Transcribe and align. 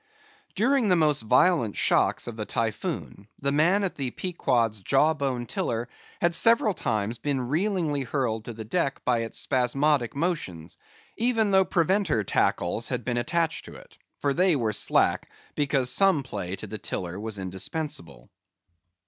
During 0.55 0.87
the 0.89 0.95
most 0.95 1.21
violent 1.21 1.77
shocks 1.77 2.25
of 2.25 2.35
the 2.35 2.47
Typhoon, 2.47 3.27
the 3.39 3.51
man 3.51 3.83
at 3.83 3.93
the 3.97 4.09
Pequod's 4.09 4.79
jaw 4.79 5.13
bone 5.13 5.45
tiller 5.45 5.89
had 6.19 6.33
several 6.33 6.73
times 6.73 7.19
been 7.19 7.37
reelingly 7.49 8.03
hurled 8.03 8.45
to 8.45 8.53
the 8.53 8.65
deck 8.65 9.05
by 9.05 9.19
its 9.19 9.37
spasmodic 9.37 10.15
motions, 10.15 10.79
even 11.17 11.51
though 11.51 11.65
preventer 11.65 12.23
tackles 12.23 12.87
had 12.87 13.05
been 13.05 13.17
attached 13.17 13.65
to 13.65 13.75
it—for 13.75 14.33
they 14.33 14.55
were 14.55 14.73
slack—because 14.73 15.91
some 15.91 16.23
play 16.23 16.55
to 16.55 16.65
the 16.65 16.79
tiller 16.79 17.19
was 17.19 17.37
indispensable. 17.37 18.31